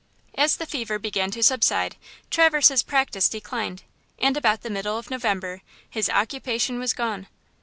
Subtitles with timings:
[0.33, 1.95] As the fever began to subside,
[2.31, 3.83] Traverse's practice declined,
[4.17, 7.27] and about the middle of November his "occupation was gone."